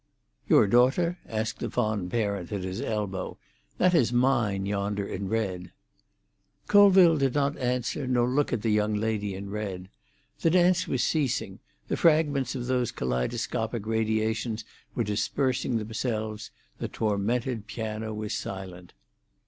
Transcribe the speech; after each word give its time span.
"Your 0.49 0.65
daughter?" 0.65 1.19
asked 1.27 1.59
the 1.59 1.69
fond 1.69 2.09
parent 2.09 2.51
at 2.51 2.63
his 2.63 2.81
elbow. 2.81 3.37
"That 3.77 3.93
is 3.93 4.11
mine 4.11 4.65
yonder 4.65 5.05
in 5.05 5.29
red." 5.29 5.71
Colville 6.65 7.17
did 7.17 7.35
not 7.35 7.55
answer, 7.59 8.07
nor 8.07 8.27
look 8.27 8.51
at 8.51 8.63
the 8.63 8.71
young 8.71 8.95
lady 8.95 9.35
in 9.35 9.51
red. 9.51 9.89
The 10.39 10.49
dance 10.49 10.87
was 10.87 11.03
ceasing; 11.03 11.59
the 11.87 11.97
fragments 11.97 12.55
of 12.55 12.65
those 12.65 12.91
kaleidoscopic 12.91 13.85
radiations 13.85 14.65
were 14.95 15.03
dispersing 15.03 15.77
themselves; 15.77 16.49
the 16.79 16.87
tormented 16.87 17.67
piano 17.67 18.11
was 18.11 18.33
silent. 18.33 18.93